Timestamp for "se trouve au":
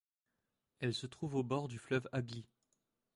0.95-1.43